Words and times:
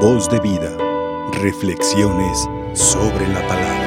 Voz 0.00 0.28
de 0.28 0.38
vida. 0.40 0.76
Reflexiones 1.40 2.46
sobre 2.74 3.26
la 3.28 3.40
palabra. 3.48 3.82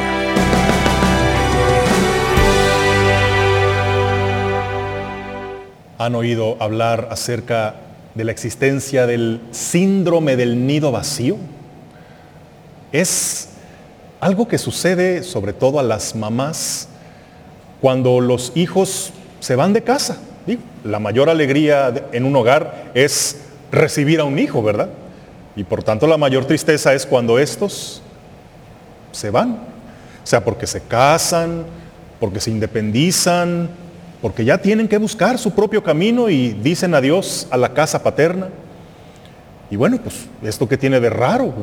¿Han 6.00 6.16
oído 6.16 6.58
hablar 6.60 7.10
acerca 7.12 7.76
de 8.16 8.24
la 8.24 8.32
existencia 8.32 9.06
del 9.06 9.40
síndrome 9.52 10.36
del 10.36 10.66
nido 10.66 10.92
vacío? 10.92 11.38
Es 12.92 13.50
algo 14.20 14.48
que 14.48 14.58
sucede 14.58 15.22
sobre 15.22 15.54
todo 15.54 15.80
a 15.80 15.84
las 15.84 16.16
mamás 16.16 16.90
cuando 17.82 18.20
los 18.20 18.52
hijos 18.56 19.14
se 19.40 19.56
van 19.56 19.74
de 19.74 19.84
casa. 19.84 20.18
La 20.84 20.98
mayor 20.98 21.30
alegría 21.30 21.94
en 22.12 22.26
un 22.26 22.36
hogar 22.36 22.92
es 22.96 23.42
recibir 23.72 24.20
a 24.22 24.24
un 24.24 24.40
hijo, 24.40 24.64
¿verdad? 24.64 24.90
Y 25.56 25.64
por 25.64 25.84
tanto 25.84 26.08
la 26.08 26.18
mayor 26.18 26.46
tristeza 26.46 26.94
es 26.94 27.06
cuando 27.06 27.40
estos 27.40 28.02
se 29.12 29.30
van. 29.30 29.52
O 30.24 30.28
sea, 30.28 30.44
porque 30.44 30.68
se 30.68 30.82
casan, 30.82 31.66
porque 32.20 32.40
se 32.40 32.52
independizan, 32.52 33.70
porque 34.22 34.46
ya 34.46 34.58
tienen 34.58 34.88
que 34.88 34.98
buscar 34.98 35.38
su 35.38 35.52
propio 35.52 35.84
camino 35.84 36.30
y 36.30 36.50
dicen 36.50 36.94
adiós 36.94 37.48
a 37.52 37.58
la 37.58 37.74
casa 37.74 38.04
paterna. 38.04 38.50
Y 39.72 39.76
bueno, 39.76 39.98
pues 40.04 40.28
esto 40.44 40.68
que 40.68 40.78
tiene 40.78 41.00
de 41.00 41.10
raro, 41.10 41.54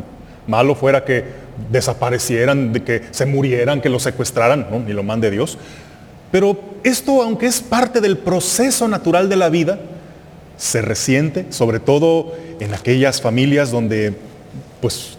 malo 0.47 0.75
fuera 0.75 1.05
que 1.05 1.25
desaparecieran, 1.71 2.73
de 2.73 2.83
que 2.83 3.03
se 3.11 3.27
murieran, 3.27 3.80
que 3.80 3.89
los 3.89 4.03
secuestraran, 4.03 4.69
¿no? 4.71 4.79
ni 4.79 4.93
lo 4.93 5.03
mande 5.03 5.30
Dios. 5.30 5.59
Pero 6.30 6.59
esto, 6.83 7.23
aunque 7.23 7.47
es 7.47 7.61
parte 7.61 8.01
del 8.01 8.19
proceso 8.19 8.89
natural 8.89 9.29
de 9.29 9.37
la 9.37 9.49
vida, 9.49 9.79
se 10.56 10.83
resiente, 10.83 11.46
sobre 11.51 11.80
todo 11.80 12.34
en 12.60 12.74
aquellas 12.74 13.20
familias 13.20 13.70
donde 13.70 14.15
pues 14.80 15.16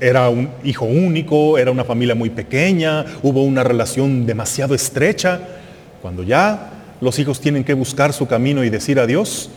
era 0.00 0.28
un 0.28 0.50
hijo 0.64 0.84
único, 0.84 1.58
era 1.58 1.70
una 1.70 1.84
familia 1.84 2.14
muy 2.14 2.30
pequeña, 2.30 3.04
hubo 3.22 3.42
una 3.42 3.62
relación 3.62 4.26
demasiado 4.26 4.74
estrecha. 4.74 5.40
Cuando 6.02 6.22
ya 6.22 6.70
los 7.00 7.18
hijos 7.18 7.40
tienen 7.40 7.64
que 7.64 7.74
buscar 7.74 8.12
su 8.12 8.26
camino 8.26 8.64
y 8.64 8.70
decir 8.70 8.98
adiós, 8.98 9.50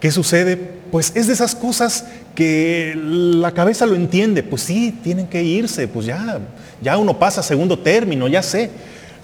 ¿qué 0.00 0.10
sucede? 0.10 0.56
Pues 0.56 1.12
es 1.14 1.26
de 1.26 1.32
esas 1.32 1.54
cosas 1.54 2.06
que 2.34 2.94
la 2.96 3.52
cabeza 3.52 3.84
lo 3.84 3.96
entiende, 3.96 4.42
pues 4.42 4.62
sí, 4.62 4.96
tienen 5.02 5.26
que 5.26 5.42
irse, 5.42 5.88
pues 5.88 6.06
ya, 6.06 6.38
ya 6.80 6.96
uno 6.96 7.18
pasa 7.18 7.42
segundo 7.42 7.78
término, 7.78 8.28
ya 8.28 8.42
sé. 8.42 8.70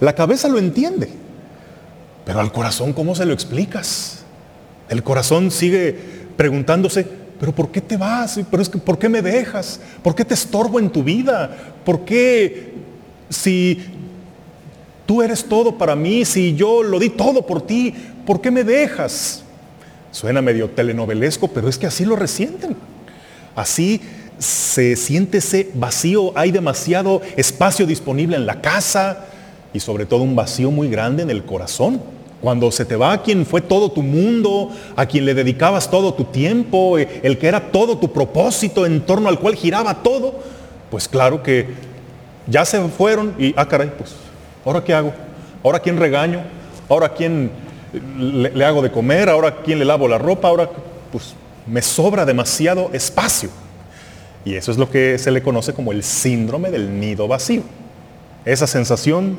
La 0.01 0.13
cabeza 0.13 0.49
lo 0.49 0.59
entiende, 0.59 1.09
pero 2.25 2.41
al 2.41 2.51
corazón, 2.51 2.91
¿cómo 2.91 3.15
se 3.15 3.25
lo 3.25 3.33
explicas? 3.33 4.24
El 4.89 5.03
corazón 5.03 5.51
sigue 5.51 5.97
preguntándose, 6.37 7.05
pero 7.39 7.53
¿por 7.53 7.69
qué 7.69 7.81
te 7.81 7.97
vas? 7.97 8.39
¿Pero 8.49 8.61
es 8.61 8.69
que, 8.69 8.77
¿Por 8.77 8.97
qué 8.97 9.09
me 9.09 9.21
dejas? 9.21 9.79
¿Por 10.03 10.15
qué 10.15 10.23
te 10.23 10.33
estorbo 10.33 10.79
en 10.79 10.89
tu 10.89 11.03
vida? 11.03 11.55
¿Por 11.83 12.05
qué 12.05 12.73
si 13.29 13.83
tú 15.05 15.21
eres 15.21 15.43
todo 15.45 15.77
para 15.77 15.95
mí, 15.95 16.25
si 16.25 16.55
yo 16.55 16.83
lo 16.83 16.99
di 16.99 17.09
todo 17.09 17.45
por 17.45 17.65
ti, 17.65 17.93
¿por 18.25 18.41
qué 18.41 18.51
me 18.51 18.63
dejas? 18.63 19.43
Suena 20.11 20.41
medio 20.41 20.69
telenovelesco, 20.69 21.47
pero 21.49 21.67
es 21.67 21.77
que 21.77 21.87
así 21.87 22.05
lo 22.05 22.15
resienten. 22.15 22.75
Así 23.55 24.01
se 24.39 24.95
siente 24.95 25.37
ese 25.37 25.71
vacío, 25.73 26.37
hay 26.37 26.51
demasiado 26.51 27.21
espacio 27.37 27.85
disponible 27.85 28.35
en 28.35 28.45
la 28.45 28.61
casa 28.61 29.25
y 29.73 29.79
sobre 29.79 30.05
todo 30.05 30.23
un 30.23 30.35
vacío 30.35 30.71
muy 30.71 30.89
grande 30.89 31.23
en 31.23 31.29
el 31.29 31.43
corazón. 31.43 32.01
Cuando 32.45 32.69
se 32.69 32.85
te 32.85 32.95
va 32.95 33.11
a 33.11 33.23
quien 33.23 33.43
fue 33.43 33.59
todo 33.59 33.91
tu 33.91 34.03
mundo, 34.03 34.69
a 34.95 35.07
quien 35.07 35.25
le 35.25 35.33
dedicabas 35.33 35.89
todo 35.89 36.13
tu 36.13 36.25
tiempo, 36.25 36.99
eh, 36.99 37.21
el 37.23 37.39
que 37.39 37.47
era 37.47 37.71
todo 37.71 37.97
tu 37.97 38.13
propósito 38.13 38.85
en 38.85 39.01
torno 39.01 39.29
al 39.29 39.39
cual 39.39 39.55
giraba 39.55 40.03
todo, 40.03 40.35
pues 40.91 41.07
claro 41.07 41.41
que 41.41 41.69
ya 42.45 42.63
se 42.63 42.79
fueron 42.89 43.33
y, 43.39 43.55
ah 43.57 43.67
caray, 43.67 43.91
pues, 43.97 44.13
¿ahora 44.63 44.83
qué 44.83 44.93
hago? 44.93 45.11
¿Ahora 45.63 45.79
quién 45.79 45.97
regaño? 45.97 46.43
¿Ahora 46.87 47.09
quién 47.09 47.49
le, 48.15 48.63
hago 48.63 48.83
de 48.83 48.91
comer? 48.91 49.27
¿Ahora 49.27 49.63
quién 49.63 49.79
le 49.79 49.85
lavo 49.85 50.07
la 50.07 50.19
ropa? 50.19 50.49
Ahora, 50.49 50.69
pues, 51.11 51.33
me 51.65 51.81
sobra 51.81 52.25
demasiado 52.25 52.91
espacio. 52.93 53.49
Y 54.45 54.53
eso 54.53 54.71
es 54.71 54.77
lo 54.77 54.91
que 54.91 55.17
se 55.17 55.31
le 55.31 55.41
conoce 55.41 55.73
como 55.73 55.91
el 55.91 56.03
síndrome 56.03 56.69
del 56.69 56.99
nido 56.99 57.27
vacío. 57.27 57.63
Esa 58.45 58.67
sensación 58.67 59.35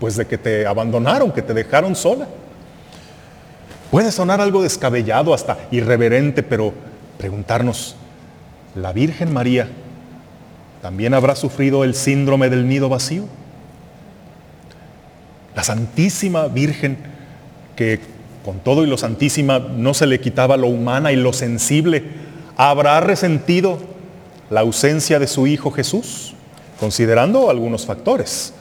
pues 0.00 0.16
de 0.16 0.26
que 0.26 0.38
te 0.38 0.66
abandonaron, 0.66 1.32
que 1.32 1.42
te 1.42 1.54
dejaron 1.54 1.94
sola. 1.96 2.26
Puede 3.90 4.12
sonar 4.12 4.40
algo 4.40 4.62
descabellado, 4.62 5.32
hasta 5.32 5.58
irreverente, 5.70 6.42
pero 6.42 6.74
preguntarnos, 7.18 7.96
¿la 8.74 8.92
Virgen 8.92 9.32
María 9.32 9.68
también 10.82 11.14
habrá 11.14 11.34
sufrido 11.36 11.84
el 11.84 11.94
síndrome 11.94 12.50
del 12.50 12.68
nido 12.68 12.88
vacío? 12.88 13.24
La 15.54 15.62
Santísima 15.62 16.48
Virgen, 16.48 16.98
que 17.74 18.00
con 18.44 18.58
todo 18.58 18.84
y 18.84 18.86
lo 18.86 18.98
Santísima 18.98 19.58
no 19.58 19.94
se 19.94 20.06
le 20.06 20.20
quitaba 20.20 20.56
lo 20.56 20.66
humana 20.66 21.12
y 21.12 21.16
lo 21.16 21.32
sensible, 21.32 22.04
¿habrá 22.56 23.00
resentido 23.00 23.78
la 24.50 24.60
ausencia 24.60 25.18
de 25.18 25.26
su 25.26 25.46
Hijo 25.46 25.70
Jesús? 25.70 26.34
Considerando 26.78 27.48
algunos 27.48 27.86
factores 27.86 28.52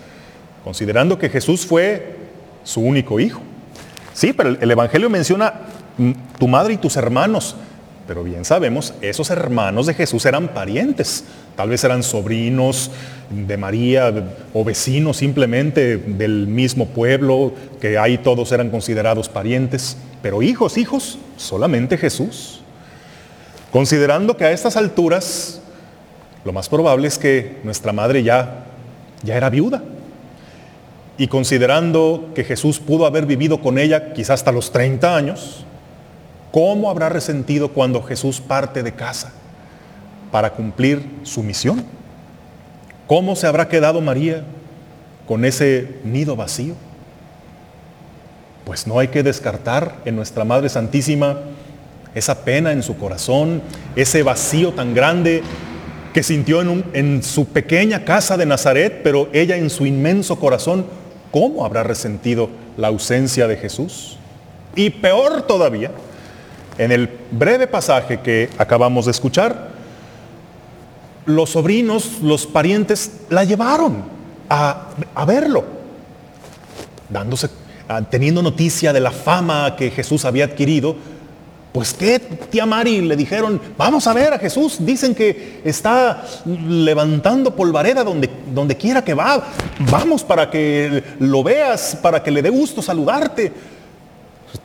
considerando 0.66 1.20
que 1.20 1.30
Jesús 1.30 1.64
fue 1.64 2.16
su 2.64 2.82
único 2.82 3.20
hijo. 3.20 3.40
Sí, 4.14 4.34
pero 4.34 4.50
el 4.50 4.72
Evangelio 4.72 5.12
menciona 5.12 5.54
mm, 5.98 6.12
tu 6.40 6.48
madre 6.48 6.74
y 6.74 6.78
tus 6.78 6.98
hermanos, 6.98 7.56
pero 8.08 8.24
bien 8.24 8.44
sabemos, 8.44 8.96
esos 9.02 9.30
hermanos 9.30 9.86
de 9.86 9.94
Jesús 9.94 10.26
eran 10.26 10.48
parientes, 10.50 11.24
tal 11.56 11.70
vez 11.70 11.84
eran 11.84 12.02
sobrinos 12.02 12.90
de 13.30 13.58
María 13.58 14.12
o 14.54 14.64
vecinos 14.64 15.18
simplemente 15.18 15.98
del 15.98 16.48
mismo 16.48 16.88
pueblo, 16.88 17.54
que 17.80 18.00
ahí 18.00 18.18
todos 18.18 18.52
eran 18.52 18.72
considerados 18.72 19.30
parientes, 19.30 19.98
pero 20.24 20.42
hijos, 20.42 20.80
hijos, 20.80 21.20
solamente 21.38 21.96
Jesús. 21.96 22.62
Considerando 23.72 24.36
que 24.36 24.46
a 24.46 24.52
estas 24.52 24.78
alturas 24.78 25.62
lo 26.44 26.54
más 26.54 26.70
probable 26.70 27.08
es 27.08 27.20
que 27.20 27.58
nuestra 27.64 27.94
madre 27.94 28.24
ya, 28.24 28.66
ya 29.24 29.36
era 29.36 29.52
viuda, 29.52 29.84
y 31.18 31.28
considerando 31.28 32.32
que 32.36 32.44
Jesús 32.44 32.80
pudo 32.80 33.06
haber 33.06 33.26
vivido 33.26 33.62
con 33.62 33.78
ella 33.78 34.14
quizás 34.14 34.42
hasta 34.42 34.52
los 34.52 34.72
30 34.72 35.16
años, 35.16 35.66
¿cómo 36.52 36.90
habrá 36.90 37.10
resentido 37.10 37.70
cuando 37.70 38.04
Jesús 38.04 38.42
parte 38.42 38.84
de 38.84 38.94
casa 38.94 39.32
para 40.32 40.52
cumplir 40.52 41.06
su 41.24 41.42
misión? 41.42 41.86
¿Cómo 43.08 43.36
se 43.36 43.48
habrá 43.48 43.70
quedado 43.70 44.02
María 44.02 44.44
con 45.28 45.46
ese 45.46 46.00
nido 46.04 46.36
vacío? 46.36 46.76
Pues 48.66 48.88
no 48.88 49.00
hay 49.00 49.08
que 49.08 49.24
descartar 49.24 49.98
en 50.06 50.16
nuestra 50.16 50.44
Madre 50.44 50.70
Santísima 50.70 51.38
esa 52.14 52.44
pena 52.44 52.72
en 52.72 52.84
su 52.84 52.98
corazón, 52.98 53.62
ese 53.96 54.24
vacío 54.24 54.74
tan 54.74 54.94
grande 54.94 55.44
que 56.14 56.24
sintió 56.24 56.62
en, 56.62 56.84
en 56.94 57.24
su 57.24 57.46
pequeña 57.46 58.06
casa 58.06 58.38
de 58.38 58.46
Nazaret, 58.46 59.02
pero 59.04 59.30
ella 59.34 59.56
en 59.56 59.70
su 59.70 59.86
inmenso 59.86 60.40
corazón 60.40 60.86
¿cómo 61.36 61.66
habrá 61.66 61.84
resentido 61.84 62.50
la 62.78 62.88
ausencia 62.88 63.46
de 63.46 63.58
Jesús? 63.58 64.16
Y 64.74 64.90
peor 64.90 65.42
todavía, 65.42 65.92
en 66.78 66.94
el 66.94 67.10
breve 67.30 67.68
pasaje 67.68 68.22
que 68.22 68.50
acabamos 68.58 69.04
de 69.04 69.12
escuchar, 69.12 69.72
los 71.26 71.50
sobrinos, 71.50 72.22
los 72.22 72.48
parientes, 72.48 73.24
la 73.30 73.44
llevaron 73.44 74.06
a, 74.50 74.88
verlo, 75.28 75.66
dándose, 77.10 77.50
teniendo 78.10 78.42
noticia 78.42 78.94
de 78.94 79.02
la 79.02 79.12
fama 79.12 79.76
que 79.76 79.92
Jesús 79.92 80.24
había 80.24 80.46
adquirido, 80.46 80.96
pues 81.76 81.94
qué, 81.94 82.20
tía 82.20 82.66
Mari, 82.66 83.02
le 83.02 83.18
dijeron, 83.18 83.60
vamos 83.78 84.08
a 84.08 84.14
ver 84.14 84.32
a 84.32 84.40
Jesús, 84.40 84.78
dicen 84.80 85.14
que 85.14 85.60
está 85.66 86.24
levantando 86.46 87.54
polvareda 87.54 88.02
donde, 88.02 88.78
quiera 88.78 89.04
que 89.04 89.14
va, 89.14 89.46
vamos 89.92 90.24
para 90.24 90.50
que 90.50 91.04
lo 91.20 91.44
veas, 91.44 91.98
para 92.02 92.24
que 92.24 92.32
le 92.32 92.42
dé 92.42 92.50
gusto 92.50 92.82
saludarte. 92.82 93.52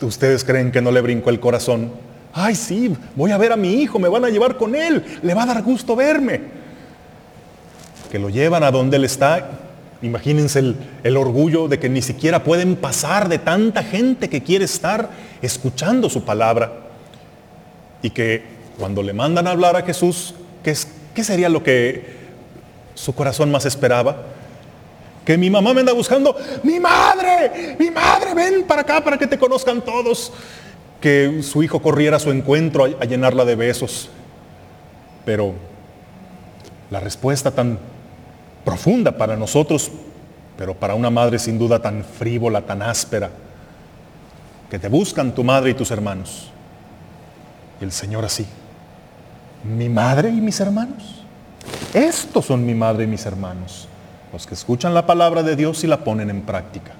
Ustedes 0.01 0.45
creen 0.45 0.71
que 0.71 0.81
no 0.81 0.93
le 0.93 1.01
brincó 1.01 1.31
el 1.31 1.41
corazón. 1.41 1.91
Ay, 2.33 2.55
sí, 2.55 2.95
voy 3.17 3.33
a 3.33 3.39
ver 3.39 3.51
a 3.51 3.57
mi 3.57 3.83
hijo, 3.83 3.99
me 3.99 4.09
van 4.09 4.25
a 4.25 4.29
llevar 4.29 4.57
con 4.57 4.77
él, 4.77 5.05
le 5.21 5.35
va 5.35 5.43
a 5.43 5.47
dar 5.47 5.65
gusto 5.65 5.97
verme. 5.97 6.43
Que 8.09 8.21
lo 8.21 8.29
llevan 8.29 8.63
a 8.63 8.71
donde 8.71 8.99
él 8.99 9.05
está. 9.05 9.51
Imagínense 10.01 10.61
el, 10.61 10.77
el 11.03 11.17
orgullo 11.17 11.67
de 11.67 11.81
que 11.81 11.89
ni 11.89 12.03
siquiera 12.03 12.45
pueden 12.45 12.77
pasar 12.77 13.29
de 13.29 13.39
tanta 13.39 13.83
gente 13.83 14.29
que 14.29 14.45
quiere 14.45 14.65
estar 14.65 15.11
escuchando 15.43 16.09
su 16.09 16.23
palabra 16.25 16.87
y 18.03 18.11
que 18.11 18.43
cuando 18.79 19.03
le 19.03 19.13
mandan 19.13 19.47
a 19.47 19.51
hablar 19.51 19.77
a 19.77 19.83
Jesús, 19.83 20.35
¿qué, 20.63 20.75
¿qué 21.15 21.25
sería 21.25 21.49
lo 21.49 21.63
que 21.63 22.21
su 22.95 23.15
corazón 23.15 23.51
más 23.51 23.67
esperaba? 23.67 24.25
Que 25.25 25.37
mi 25.37 25.51
mamá 25.51 25.75
me 25.75 25.81
anda 25.81 25.93
buscando, 25.93 26.37
mi 26.63 26.81
madre, 26.81 27.77
mi 27.79 27.91
madre, 27.91 28.35
ven 28.35 28.65
para 28.65 28.83
acá 28.83 29.05
para 29.05 29.19
que 29.19 29.27
te 29.27 29.39
conozcan 29.39 29.83
todos. 29.83 30.33
Que 31.01 31.43
su 31.43 31.63
hijo 31.63 31.81
corriera 31.81 32.17
a 32.17 32.21
su 32.21 32.31
encuentro 32.31 32.85
a, 32.85 33.05
llenarla 33.05 33.45
de 33.45 33.55
besos. 33.55 34.11
Pero 35.25 35.55
la 36.91 37.01
respuesta 37.01 37.51
tan 37.51 37.79
profunda 38.65 39.17
para 39.17 39.37
nosotros, 39.37 39.91
pero 40.59 40.75
para 40.75 40.95
una 40.95 41.09
madre 41.09 41.39
sin 41.39 41.59
duda 41.59 41.81
tan 41.81 42.05
frívola, 42.05 42.63
tan 42.63 42.83
áspera, 42.83 43.31
que 44.71 44.79
te 44.79 44.89
buscan 44.89 45.35
tu 45.35 45.43
madre 45.43 45.71
y 45.71 45.75
tus 45.75 45.91
hermanos. 45.91 46.51
Y 47.81 47.85
el 47.85 47.93
Señor 47.93 48.25
así, 48.25 48.47
mi 49.65 49.89
madre 49.89 50.29
y 50.29 50.41
mis 50.41 50.61
hermanos. 50.61 51.25
Estos 51.95 52.47
son 52.47 52.65
mi 52.65 52.75
madre 52.75 53.05
y 53.05 53.07
mis 53.07 53.27
hermanos, 53.27 53.89
los 54.33 54.47
que 54.47 54.55
escuchan 54.55 54.95
la 54.95 55.07
palabra 55.07 55.43
de 55.43 55.57
Dios 55.57 55.83
y 55.85 55.87
la 55.87 56.05
ponen 56.05 56.31
en 56.31 56.43
práctica. 56.43 56.93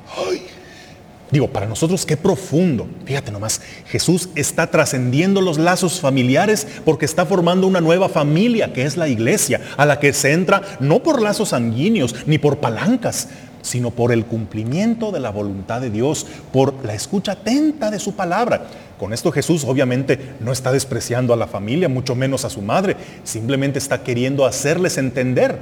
Digo, 1.31 1.49
para 1.49 1.67
nosotros 1.67 2.05
qué 2.05 2.17
profundo. 2.17 2.89
Fíjate 3.05 3.31
nomás, 3.31 3.61
Jesús 3.87 4.31
está 4.35 4.67
trascendiendo 4.67 5.41
los 5.41 5.59
lazos 5.59 6.01
familiares 6.01 6.67
porque 6.85 7.05
está 7.05 7.25
formando 7.25 7.69
una 7.69 7.81
nueva 7.81 8.09
familia 8.09 8.73
que 8.73 8.83
es 8.83 8.97
la 8.97 9.07
iglesia, 9.07 9.61
a 9.77 9.87
la 9.87 10.01
que 10.01 10.13
se 10.13 10.33
entra 10.33 10.63
no 10.81 11.05
por 11.05 11.23
lazos 11.23 11.51
sanguíneos 11.51 12.27
ni 12.27 12.39
por 12.39 12.59
palancas, 12.59 13.29
sino 13.63 13.93
por 13.93 14.11
el 14.11 14.27
cumplimiento 14.27 15.13
de 15.13 15.21
la 15.21 15.31
voluntad 15.31 15.81
de 15.81 15.91
Dios, 15.91 16.27
por 16.53 16.85
la 16.85 16.95
escucha 16.95 17.33
atenta 17.33 17.93
de 17.93 18.01
su 18.01 18.15
palabra. 18.17 18.67
Con 19.01 19.15
esto 19.15 19.33
Jesús 19.33 19.65
obviamente 19.65 20.35
no 20.41 20.53
está 20.53 20.71
despreciando 20.71 21.33
a 21.33 21.37
la 21.39 21.47
familia, 21.47 21.89
mucho 21.89 22.15
menos 22.15 22.45
a 22.45 22.51
su 22.51 22.61
madre, 22.61 22.99
simplemente 23.25 23.79
está 23.79 24.03
queriendo 24.03 24.45
hacerles 24.45 24.99
entender 24.99 25.59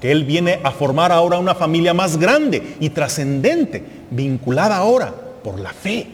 que 0.00 0.10
Él 0.10 0.24
viene 0.24 0.58
a 0.64 0.70
formar 0.70 1.12
ahora 1.12 1.38
una 1.38 1.54
familia 1.54 1.92
más 1.92 2.16
grande 2.16 2.76
y 2.80 2.88
trascendente, 2.88 3.84
vinculada 4.10 4.78
ahora 4.78 5.14
por 5.44 5.60
la 5.60 5.74
fe. 5.74 6.06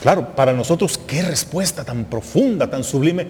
Claro, 0.00 0.28
para 0.28 0.52
nosotros 0.52 0.96
qué 0.96 1.22
respuesta 1.22 1.82
tan 1.82 2.04
profunda, 2.04 2.70
tan 2.70 2.84
sublime, 2.84 3.26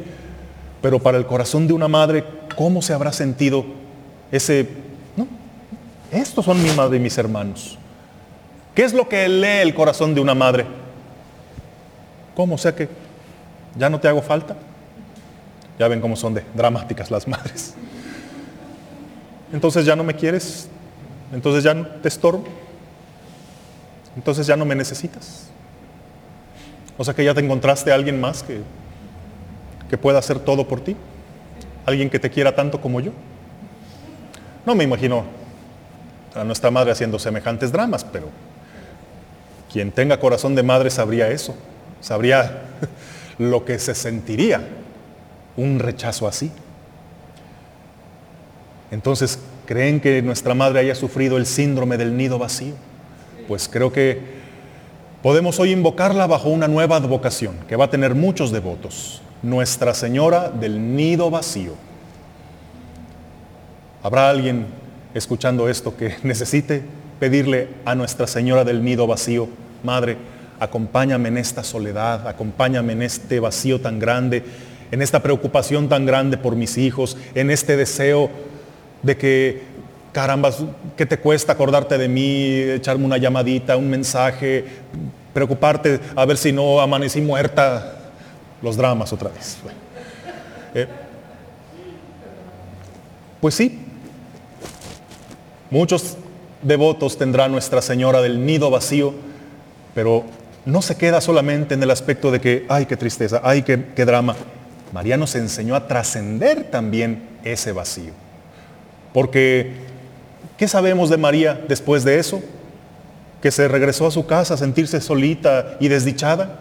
pero 0.82 0.98
para 0.98 1.16
el 1.16 1.24
corazón 1.24 1.66
de 1.66 1.72
una 1.72 1.88
madre, 1.88 2.24
¿cómo 2.54 2.82
se 2.82 2.92
habrá 2.92 3.14
sentido 3.14 3.64
ese, 4.30 4.68
no, 5.16 5.26
estos 6.10 6.44
son 6.44 6.62
mi 6.62 6.72
madre 6.72 6.98
y 6.98 7.00
mis 7.00 7.16
hermanos? 7.16 7.78
¿Qué 8.74 8.84
es 8.84 8.92
lo 8.92 9.08
que 9.08 9.26
lee 9.30 9.62
el 9.62 9.74
corazón 9.74 10.14
de 10.14 10.20
una 10.20 10.34
madre? 10.34 10.81
¿Cómo? 12.34 12.54
O 12.54 12.58
sea 12.58 12.74
que 12.74 12.88
ya 13.76 13.88
no 13.90 14.00
te 14.00 14.08
hago 14.08 14.22
falta. 14.22 14.56
Ya 15.78 15.88
ven 15.88 16.00
cómo 16.00 16.16
son 16.16 16.34
de 16.34 16.44
dramáticas 16.54 17.10
las 17.10 17.26
madres 17.26 17.74
entonces 19.52 19.84
ya 19.84 19.94
no 19.94 20.02
me 20.02 20.14
quieres, 20.14 20.68
entonces 21.32 21.62
ya 21.62 21.74
no 21.74 21.86
te 21.86 22.08
estorbo, 22.08 22.44
entonces 24.16 24.46
ya 24.46 24.56
no 24.56 24.64
me 24.64 24.74
necesitas. 24.74 25.48
O 26.96 27.04
sea 27.04 27.14
que 27.14 27.24
ya 27.24 27.34
te 27.34 27.40
encontraste 27.40 27.92
a 27.92 27.94
alguien 27.94 28.20
más 28.20 28.42
que, 28.42 28.62
que 29.90 29.98
pueda 29.98 30.18
hacer 30.18 30.38
todo 30.38 30.66
por 30.66 30.80
ti, 30.80 30.96
alguien 31.84 32.08
que 32.08 32.18
te 32.18 32.30
quiera 32.30 32.54
tanto 32.54 32.80
como 32.80 33.00
yo. 33.00 33.12
No 34.64 34.74
me 34.74 34.84
imagino 34.84 35.24
a 36.34 36.44
nuestra 36.44 36.70
madre 36.70 36.92
haciendo 36.92 37.18
semejantes 37.18 37.70
dramas, 37.72 38.04
pero 38.04 38.28
quien 39.70 39.90
tenga 39.90 40.18
corazón 40.18 40.54
de 40.54 40.62
madre 40.62 40.88
sabría 40.88 41.28
eso, 41.28 41.54
sabría 42.02 42.64
lo 43.38 43.64
que 43.64 43.78
se 43.78 43.94
sentiría 43.94 44.60
un 45.56 45.78
rechazo 45.78 46.28
así. 46.28 46.50
Entonces, 48.90 49.38
¿creen 49.64 50.00
que 50.00 50.20
nuestra 50.20 50.54
madre 50.54 50.80
haya 50.80 50.94
sufrido 50.94 51.38
el 51.38 51.46
síndrome 51.46 51.96
del 51.96 52.16
nido 52.16 52.38
vacío? 52.38 52.74
Pues 53.48 53.68
creo 53.68 53.92
que 53.92 54.20
podemos 55.22 55.58
hoy 55.58 55.72
invocarla 55.72 56.26
bajo 56.26 56.50
una 56.50 56.68
nueva 56.68 56.96
advocación 56.96 57.56
que 57.68 57.76
va 57.76 57.86
a 57.86 57.90
tener 57.90 58.14
muchos 58.14 58.52
devotos. 58.52 59.22
Nuestra 59.42 59.94
Señora 59.94 60.50
del 60.50 60.94
nido 60.94 61.30
vacío. 61.30 61.74
¿Habrá 64.02 64.28
alguien 64.28 64.66
escuchando 65.14 65.68
esto 65.68 65.96
que 65.96 66.16
necesite 66.22 66.82
pedirle 67.18 67.68
a 67.84 67.94
Nuestra 67.94 68.26
Señora 68.26 68.64
del 68.64 68.84
nido 68.84 69.06
vacío, 69.06 69.48
Madre, 69.84 70.16
acompáñame 70.62 71.28
en 71.28 71.38
esta 71.38 71.64
soledad, 71.64 72.28
acompáñame 72.28 72.92
en 72.92 73.02
este 73.02 73.40
vacío 73.40 73.80
tan 73.80 73.98
grande, 73.98 74.44
en 74.92 75.02
esta 75.02 75.20
preocupación 75.20 75.88
tan 75.88 76.06
grande 76.06 76.36
por 76.36 76.54
mis 76.54 76.78
hijos, 76.78 77.16
en 77.34 77.50
este 77.50 77.76
deseo 77.76 78.30
de 79.02 79.16
que, 79.16 79.62
caramba, 80.12 80.50
¿qué 80.96 81.04
te 81.04 81.18
cuesta 81.18 81.52
acordarte 81.52 81.98
de 81.98 82.08
mí, 82.08 82.46
echarme 82.52 83.04
una 83.04 83.16
llamadita, 83.16 83.76
un 83.76 83.90
mensaje, 83.90 84.64
preocuparte 85.34 85.98
a 86.14 86.24
ver 86.24 86.36
si 86.36 86.52
no 86.52 86.80
amanecí 86.80 87.20
muerta? 87.20 87.98
Los 88.62 88.76
dramas 88.76 89.12
otra 89.12 89.30
vez. 89.30 89.56
Eh, 90.74 90.86
pues 93.40 93.56
sí, 93.56 93.80
muchos 95.70 96.16
devotos 96.62 97.18
tendrá 97.18 97.48
Nuestra 97.48 97.82
Señora 97.82 98.22
del 98.22 98.46
nido 98.46 98.70
vacío, 98.70 99.12
pero 99.96 100.24
no 100.64 100.82
se 100.82 100.96
queda 100.96 101.20
solamente 101.20 101.74
en 101.74 101.82
el 101.82 101.90
aspecto 101.90 102.30
de 102.30 102.40
que, 102.40 102.66
ay, 102.68 102.86
qué 102.86 102.96
tristeza, 102.96 103.40
ay, 103.42 103.62
qué, 103.62 104.04
drama. 104.04 104.36
María 104.92 105.16
nos 105.16 105.34
enseñó 105.34 105.74
a 105.74 105.88
trascender 105.88 106.70
también 106.70 107.28
ese 107.44 107.72
vacío. 107.72 108.12
Porque, 109.12 109.72
¿qué 110.56 110.68
sabemos 110.68 111.10
de 111.10 111.16
María 111.16 111.60
después 111.68 112.04
de 112.04 112.18
eso? 112.18 112.40
Que 113.40 113.50
se 113.50 113.66
regresó 113.66 114.06
a 114.06 114.10
su 114.10 114.26
casa 114.26 114.54
a 114.54 114.56
sentirse 114.56 115.00
solita 115.00 115.76
y 115.80 115.88
desdichada. 115.88 116.60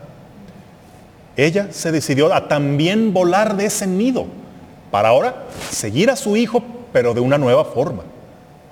Ella 1.37 1.67
se 1.71 1.91
decidió 1.91 2.33
a 2.33 2.47
también 2.47 3.13
volar 3.13 3.55
de 3.55 3.65
ese 3.65 3.85
nido 3.85 4.25
para 4.89 5.09
ahora 5.09 5.43
seguir 5.69 6.09
a 6.09 6.15
su 6.15 6.35
hijo, 6.35 6.63
pero 6.91 7.13
de 7.13 7.21
una 7.21 7.37
nueva 7.37 7.65
forma. 7.65 8.03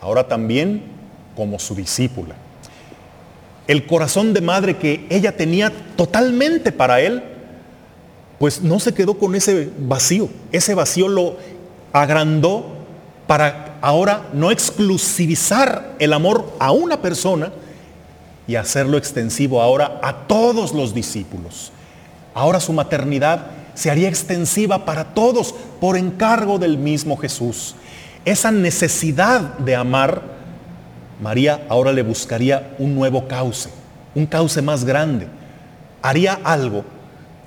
Ahora 0.01 0.27
también 0.27 0.83
como 1.35 1.59
su 1.59 1.75
discípula. 1.75 2.35
El 3.69 3.85
corazón 3.85 4.33
de 4.33 4.41
madre 4.41 4.77
que 4.77 5.05
ella 5.11 5.37
tenía 5.37 5.71
totalmente 5.95 6.71
para 6.71 7.01
él, 7.01 7.21
pues 8.39 8.63
no 8.63 8.79
se 8.79 8.95
quedó 8.95 9.19
con 9.19 9.35
ese 9.35 9.69
vacío. 9.77 10.27
Ese 10.51 10.73
vacío 10.73 11.07
lo 11.07 11.35
agrandó 11.93 12.65
para 13.27 13.77
ahora 13.81 14.27
no 14.33 14.49
exclusivizar 14.49 15.93
el 15.99 16.13
amor 16.13 16.51
a 16.57 16.71
una 16.71 16.99
persona 16.99 17.51
y 18.47 18.55
hacerlo 18.55 18.97
extensivo 18.97 19.61
ahora 19.61 19.99
a 20.01 20.25
todos 20.25 20.73
los 20.73 20.95
discípulos. 20.95 21.71
Ahora 22.33 22.59
su 22.59 22.73
maternidad 22.73 23.51
se 23.75 23.91
haría 23.91 24.09
extensiva 24.09 24.83
para 24.83 25.13
todos 25.13 25.53
por 25.79 25.95
encargo 25.95 26.57
del 26.57 26.79
mismo 26.79 27.17
Jesús. 27.17 27.75
Esa 28.25 28.51
necesidad 28.51 29.59
de 29.59 29.75
amar, 29.75 30.38
María 31.19 31.65
ahora 31.69 31.91
le 31.91 32.01
buscaría 32.01 32.75
un 32.79 32.95
nuevo 32.95 33.27
cauce, 33.27 33.69
un 34.15 34.25
cauce 34.25 34.61
más 34.61 34.85
grande. 34.85 35.27
Haría 36.01 36.39
algo 36.43 36.85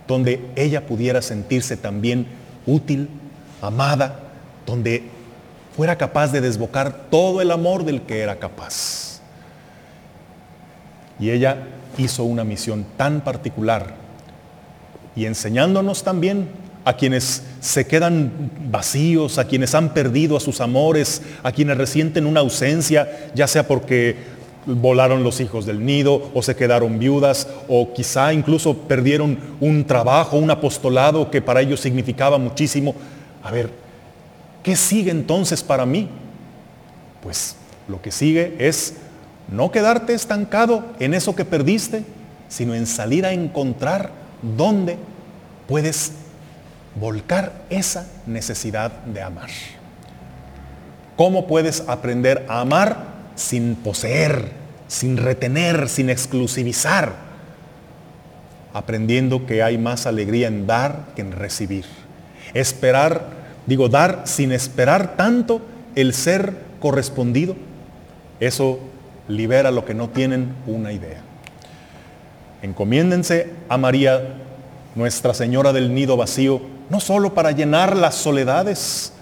donde 0.07 0.51
ella 0.57 0.87
pudiera 0.87 1.23
sentirse 1.23 1.77
también 1.77 2.27
útil, 2.67 3.09
amada, 3.61 4.21
donde 4.67 5.05
fuera 5.77 5.97
capaz 5.97 6.33
de 6.33 6.41
desbocar 6.41 7.07
todo 7.11 7.41
el 7.41 7.51
amor 7.51 7.85
del 7.85 8.03
que 8.03 8.21
era 8.21 8.37
capaz. 8.37 9.21
Y 11.19 11.31
ella 11.31 11.59
hizo 11.97 12.25
una 12.25 12.45
misión 12.45 12.85
tan 12.97 13.21
particular 13.21 13.95
y 15.15 15.27
enseñándonos 15.27 16.03
también 16.03 16.49
a 16.85 16.95
quienes 16.95 17.43
se 17.61 17.87
quedan 17.87 18.51
vacíos, 18.71 19.39
a 19.39 19.47
quienes 19.47 19.75
han 19.75 19.95
perdido 19.95 20.37
a 20.37 20.41
sus 20.41 20.61
amores, 20.61 21.23
a 21.43 21.53
quienes 21.53 21.77
resienten 21.77 22.27
una 22.27 22.41
ausencia, 22.41 23.31
ya 23.35 23.47
sea 23.47 23.67
porque 23.67 24.17
volaron 24.67 25.25
los 25.25 25.41
hijos 25.41 25.67
del 25.67 25.85
nido 25.85 26.31
o 26.35 26.43
se 26.43 26.55
quedaron 26.55 26.99
viudas 26.99 27.49
o 27.69 27.93
quizá 27.93 28.33
incluso 28.33 28.75
perdieron 28.75 29.39
un 29.61 29.85
trabajo, 29.85 30.37
un 30.37 30.51
apostolado 30.51 31.31
que 31.31 31.43
para 31.43 31.61
ellos 31.61 31.81
significaba 31.81 32.39
muchísimo. 32.39 32.95
A 33.43 33.51
ver, 33.51 33.71
¿Qué 34.63 34.77
sigue 34.77 35.11
entonces 35.11 35.63
para 35.63 35.85
mí? 35.85 36.09
Pues 37.23 37.57
lo 37.89 38.01
que 38.01 38.13
sigue 38.13 38.55
es 38.59 38.95
no 39.51 39.73
quedarte 39.73 40.15
estancado 40.15 40.85
en 41.01 41.15
eso 41.15 41.35
que 41.35 41.45
perdiste, 41.45 42.05
sino 42.49 42.75
en 42.75 42.87
salir 42.87 43.27
a 43.27 43.33
encontrar 43.33 44.11
dónde 44.57 44.97
puedes 45.67 46.13
volcar 46.95 47.53
esa 47.71 48.07
necesidad 48.27 48.91
de 48.91 49.23
amar. 49.23 49.51
¿Cómo 51.17 51.47
puedes 51.47 51.89
aprender 51.89 52.45
a 52.49 52.61
amar 52.61 53.13
sin 53.35 53.77
poseer, 53.77 54.51
sin 54.89 55.17
retener, 55.17 55.89
sin 55.89 56.11
exclusivizar? 56.11 57.13
Aprendiendo 58.73 59.47
que 59.47 59.63
hay 59.63 59.79
más 59.79 60.07
alegría 60.07 60.49
en 60.49 60.67
dar 60.67 61.07
que 61.15 61.23
en 61.23 61.33
recibir. 61.33 61.85
Esperar 62.55 63.43
Digo, 63.67 63.89
dar 63.89 64.23
sin 64.25 64.53
esperar 64.53 65.17
tanto 65.17 65.61
el 65.95 66.15
ser 66.15 66.55
correspondido. 66.81 67.55
Eso 68.41 68.81
libera 69.29 69.71
lo 69.71 69.85
que 69.85 69.95
no 69.95 70.09
tienen 70.09 70.55
una 70.67 70.93
idea. 70.93 71.21
Encomiéndense 72.63 73.51
a 73.69 73.77
María 73.77 74.35
Nuestra 74.95 75.33
Señora 75.33 75.73
del 75.73 75.95
Nido 75.95 76.17
Vacío, 76.17 76.61
no 76.93 77.01
solo 77.01 77.33
para 77.33 77.53
llenar 77.53 77.97
las 77.97 78.17
soledades, 78.17 79.15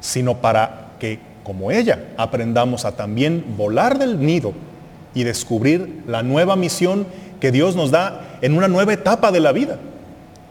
sino 0.00 0.38
para 0.38 0.88
que, 0.98 1.20
como 1.44 1.70
ella, 1.70 2.00
aprendamos 2.16 2.84
a 2.84 2.96
también 2.96 3.54
volar 3.56 3.96
del 3.96 4.18
nido 4.18 4.52
y 5.14 5.22
descubrir 5.22 6.02
la 6.08 6.24
nueva 6.24 6.56
misión 6.56 7.06
que 7.38 7.52
Dios 7.52 7.76
nos 7.76 7.92
da 7.92 8.38
en 8.42 8.58
una 8.58 8.66
nueva 8.66 8.92
etapa 8.92 9.30
de 9.30 9.38
la 9.38 9.52
vida. 9.52 9.78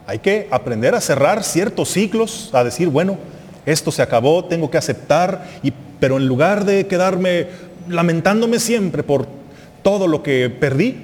Hay 0.07 0.19
que 0.19 0.47
aprender 0.49 0.95
a 0.95 1.01
cerrar 1.01 1.43
ciertos 1.43 1.89
ciclos, 1.89 2.51
a 2.53 2.63
decir, 2.63 2.87
bueno, 2.87 3.17
esto 3.65 3.91
se 3.91 4.01
acabó, 4.01 4.45
tengo 4.45 4.71
que 4.71 4.77
aceptar, 4.77 5.45
y, 5.61 5.73
pero 5.99 6.15
en 6.15 6.25
lugar 6.25 6.63
de 6.63 6.87
quedarme 6.87 7.47
lamentándome 7.89 8.61
siempre 8.61 9.03
por 9.03 9.27
todo 9.83 10.07
lo 10.07 10.23
que 10.23 10.49
perdí, 10.49 10.95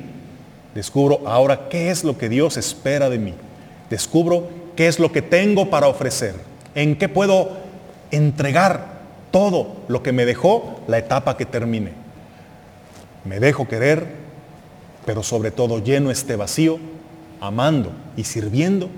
descubro 0.73 1.27
ahora 1.27 1.67
qué 1.67 1.91
es 1.91 2.05
lo 2.05 2.17
que 2.17 2.29
Dios 2.29 2.55
espera 2.55 3.09
de 3.09 3.19
mí. 3.19 3.33
Descubro 3.89 4.60
qué 4.75 4.87
es 4.87 4.99
lo 4.99 5.11
que 5.11 5.21
tengo 5.21 5.69
para 5.69 5.87
ofrecer, 5.87 6.35
en 6.75 6.97
qué 6.97 7.09
puedo 7.09 7.57
entregar 8.11 9.01
todo 9.31 9.77
lo 9.87 10.03
que 10.03 10.11
me 10.11 10.25
dejó 10.25 10.81
la 10.87 10.97
etapa 10.97 11.37
que 11.37 11.45
terminé. 11.45 11.93
Me 13.23 13.39
dejo 13.39 13.67
querer, 13.67 14.07
pero 15.05 15.23
sobre 15.23 15.51
todo 15.51 15.83
lleno 15.83 16.11
este 16.11 16.35
vacío, 16.35 16.79
amando 17.39 17.91
y 18.17 18.23
sirviendo 18.23 18.89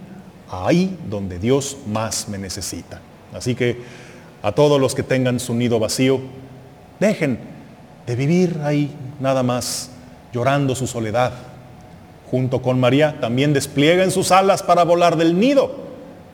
ahí 0.50 0.98
donde 1.10 1.40
Dios 1.40 1.78
más 1.88 2.28
me 2.30 2.38
necesita. 2.38 3.00
Así 3.34 3.56
que 3.56 3.82
a 4.42 4.52
todos 4.52 4.80
los 4.80 4.94
que 4.94 5.04
tengan 5.04 5.40
su 5.40 5.54
nido 5.54 5.80
vacío, 5.80 6.20
dejen 7.00 7.40
de 8.06 8.16
vivir 8.16 8.60
ahí 8.64 8.94
nada 9.20 9.44
más 9.44 9.90
llorando 10.34 10.76
su 10.76 10.88
soledad. 10.88 11.34
Junto 12.34 12.64
con 12.64 12.80
María 12.80 13.20
también 13.22 13.54
desplieguen 13.54 14.10
sus 14.10 14.32
alas 14.32 14.64
para 14.64 14.84
volar 14.84 15.18
del 15.18 15.40
nido 15.40 15.70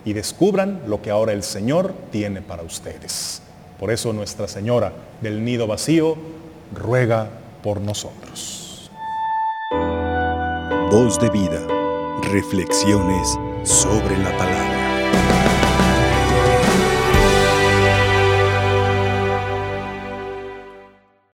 y 0.06 0.14
descubran 0.14 0.80
lo 0.88 1.02
que 1.02 1.12
ahora 1.12 1.34
el 1.34 1.44
Señor 1.44 1.94
tiene 2.10 2.42
para 2.42 2.64
ustedes. 2.64 3.42
Por 3.78 3.92
eso 3.92 4.14
Nuestra 4.14 4.48
Señora 4.48 4.94
del 5.20 5.44
nido 5.44 5.68
vacío 5.68 6.16
ruega 6.74 7.28
por 7.62 7.82
nosotros. 7.82 8.90
Voz 10.90 11.20
de 11.20 11.30
vida. 11.32 11.68
Reflexiones 12.32 13.38
sobre 13.66 14.18
la 14.20 14.38
palabra. 14.38 14.79